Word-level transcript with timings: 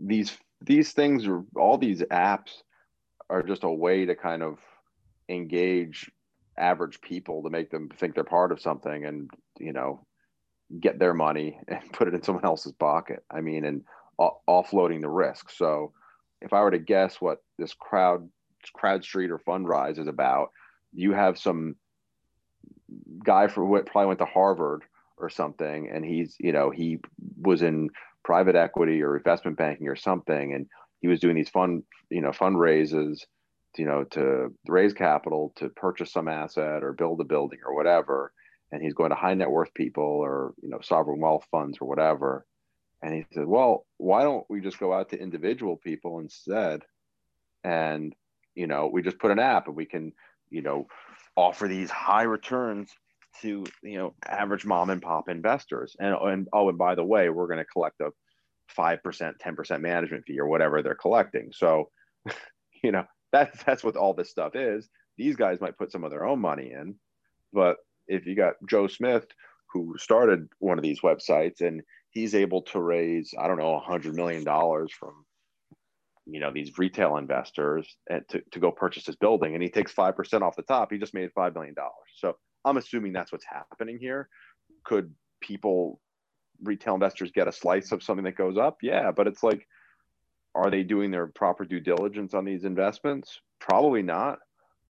these 0.00 0.36
these 0.60 0.92
things 0.92 1.26
are 1.26 1.42
all 1.56 1.78
these 1.78 2.02
apps 2.02 2.62
are 3.30 3.42
just 3.42 3.64
a 3.64 3.70
way 3.70 4.06
to 4.06 4.14
kind 4.14 4.42
of 4.42 4.58
engage 5.28 6.10
average 6.56 7.00
people 7.00 7.42
to 7.42 7.50
make 7.50 7.70
them 7.70 7.88
think 7.88 8.14
they're 8.14 8.24
part 8.24 8.50
of 8.50 8.60
something 8.60 9.04
and 9.04 9.30
you 9.58 9.72
know 9.72 10.04
get 10.80 10.98
their 10.98 11.14
money 11.14 11.58
and 11.68 11.92
put 11.92 12.08
it 12.08 12.14
in 12.14 12.22
someone 12.22 12.44
else's 12.44 12.72
pocket. 12.72 13.24
I 13.30 13.40
mean 13.40 13.64
and 13.64 13.84
offloading 14.48 15.00
the 15.00 15.08
risk. 15.08 15.50
So 15.50 15.92
if 16.40 16.52
i 16.52 16.60
were 16.60 16.70
to 16.70 16.78
guess 16.78 17.20
what 17.20 17.38
this 17.58 17.74
crowd 17.74 18.28
CrowdStreet 18.76 19.30
or 19.30 19.38
fundrise 19.38 19.98
is 19.98 20.06
about 20.06 20.50
you 20.92 21.12
have 21.12 21.38
some 21.38 21.76
guy 23.24 23.46
from 23.46 23.68
what 23.68 23.86
probably 23.86 24.08
went 24.08 24.18
to 24.18 24.24
harvard 24.24 24.82
or 25.16 25.30
something 25.30 25.90
and 25.92 26.04
he's 26.04 26.36
you 26.38 26.52
know 26.52 26.70
he 26.70 26.98
was 27.40 27.62
in 27.62 27.90
private 28.28 28.56
equity 28.56 29.02
or 29.02 29.16
investment 29.16 29.56
banking 29.56 29.88
or 29.88 29.96
something 29.96 30.52
and 30.52 30.66
he 31.00 31.08
was 31.08 31.18
doing 31.18 31.34
these 31.34 31.48
fund 31.48 31.82
you 32.10 32.20
know 32.20 32.30
fundraisers 32.30 33.20
you 33.78 33.84
know 33.84 34.04
to 34.04 34.52
raise 34.66 34.92
capital 34.92 35.52
to 35.56 35.68
purchase 35.70 36.12
some 36.12 36.28
asset 36.28 36.82
or 36.82 36.92
build 36.92 37.20
a 37.20 37.24
building 37.24 37.60
or 37.64 37.74
whatever. 37.74 38.32
And 38.70 38.82
he's 38.82 38.92
going 38.92 39.10
to 39.10 39.16
high 39.16 39.32
net 39.32 39.50
worth 39.50 39.72
people 39.72 40.04
or 40.04 40.52
you 40.62 40.68
know 40.68 40.80
sovereign 40.82 41.20
wealth 41.20 41.46
funds 41.50 41.78
or 41.80 41.88
whatever. 41.88 42.44
And 43.02 43.14
he 43.14 43.24
said 43.32 43.46
well 43.46 43.86
why 43.96 44.24
don't 44.24 44.44
we 44.50 44.60
just 44.60 44.80
go 44.80 44.92
out 44.92 45.10
to 45.10 45.20
individual 45.20 45.76
people 45.76 46.18
instead? 46.18 46.82
And 47.64 48.14
you 48.54 48.66
know 48.66 48.90
we 48.92 49.02
just 49.02 49.18
put 49.18 49.30
an 49.30 49.38
app 49.38 49.68
and 49.68 49.76
we 49.76 49.86
can 49.86 50.12
you 50.50 50.62
know 50.62 50.86
offer 51.36 51.68
these 51.68 51.90
high 51.90 52.24
returns 52.24 52.90
to 53.42 53.64
you 53.82 53.98
know 53.98 54.14
average 54.26 54.64
mom 54.64 54.90
and 54.90 55.02
pop 55.02 55.28
investors. 55.28 55.96
And, 55.98 56.14
and 56.14 56.48
oh 56.52 56.68
and 56.68 56.78
by 56.78 56.94
the 56.94 57.04
way 57.04 57.28
we're 57.28 57.48
going 57.48 57.58
to 57.58 57.64
collect 57.64 58.00
a 58.00 58.10
5% 58.76 59.00
10% 59.02 59.80
management 59.80 60.24
fee 60.26 60.38
or 60.38 60.46
whatever 60.46 60.82
they're 60.82 60.94
collecting. 60.94 61.50
So 61.52 61.90
you 62.82 62.92
know 62.92 63.04
that's 63.32 63.62
that's 63.64 63.84
what 63.84 63.96
all 63.96 64.14
this 64.14 64.30
stuff 64.30 64.54
is. 64.54 64.88
These 65.16 65.36
guys 65.36 65.60
might 65.60 65.76
put 65.76 65.90
some 65.90 66.04
of 66.04 66.10
their 66.10 66.26
own 66.26 66.40
money 66.40 66.70
in 66.72 66.94
but 67.52 67.76
if 68.06 68.26
you 68.26 68.34
got 68.34 68.54
joe 68.68 68.86
smith 68.86 69.26
who 69.72 69.94
started 69.98 70.48
one 70.58 70.78
of 70.78 70.84
these 70.84 71.00
websites 71.00 71.60
and 71.60 71.82
he's 72.10 72.34
able 72.34 72.62
to 72.62 72.80
raise 72.80 73.32
i 73.38 73.46
don't 73.46 73.58
know 73.58 73.72
100 73.72 74.14
million 74.14 74.44
dollars 74.44 74.92
from 74.92 75.24
you 76.26 76.40
know 76.40 76.52
these 76.52 76.76
retail 76.78 77.16
investors 77.16 77.96
to, 78.28 78.42
to 78.52 78.60
go 78.60 78.70
purchase 78.70 79.04
this 79.04 79.16
building 79.16 79.54
and 79.54 79.62
he 79.62 79.70
takes 79.70 79.94
5% 79.94 80.42
off 80.42 80.56
the 80.56 80.62
top 80.62 80.92
he 80.92 80.98
just 80.98 81.14
made 81.14 81.30
$5 81.36 81.54
million 81.54 81.74
so 82.16 82.36
i'm 82.68 82.76
assuming 82.76 83.12
that's 83.12 83.32
what's 83.32 83.46
happening 83.46 83.98
here. 83.98 84.28
Could 84.84 85.14
people 85.40 86.00
retail 86.62 86.94
investors 86.94 87.30
get 87.30 87.48
a 87.48 87.52
slice 87.52 87.92
of 87.92 88.02
something 88.02 88.24
that 88.24 88.36
goes 88.36 88.56
up? 88.58 88.78
Yeah 88.82 89.10
but 89.12 89.26
it's 89.26 89.42
like 89.42 89.66
are 90.54 90.70
they 90.70 90.82
doing 90.82 91.10
their 91.10 91.26
proper 91.28 91.64
due 91.64 91.80
diligence 91.80 92.34
on 92.34 92.44
these 92.44 92.64
investments? 92.64 93.40
Probably 93.60 94.02
not 94.02 94.38